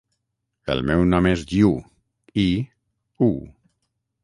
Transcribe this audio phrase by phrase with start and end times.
[0.75, 1.75] El meu nom és Iu:
[2.47, 2.47] i,
[3.29, 3.31] u.